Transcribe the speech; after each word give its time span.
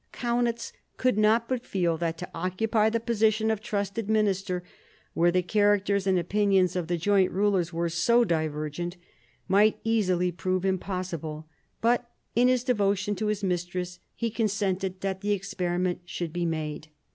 Kaunitz 0.11 0.73
could 0.97 1.15
not 1.15 1.47
but 1.47 1.63
feel 1.63 1.95
that 1.99 2.17
to 2.17 2.29
occupy 2.33 2.89
the 2.89 2.99
position 2.99 3.51
of 3.51 3.61
trusted 3.61 4.09
minister, 4.09 4.63
where 5.13 5.29
the 5.31 5.43
characters 5.43 6.07
and 6.07 6.17
opinions 6.17 6.75
of 6.75 6.87
the 6.87 6.97
joint 6.97 7.29
rulers 7.31 7.71
were 7.71 7.87
so 7.87 8.23
divergent, 8.23 8.97
might 9.47 9.79
easily 9.83 10.31
prove 10.31 10.65
impossible; 10.65 11.47
but 11.81 12.09
in 12.35 12.47
his 12.47 12.63
devotion 12.63 13.13
to 13.13 13.27
his 13.27 13.43
mistress 13.43 13.99
he 14.15 14.31
consented 14.31 15.01
that 15.01 15.21
the 15.21 15.33
experiment 15.33 15.99
should 16.05 16.33
be 16.33 16.47
made. 16.47 16.87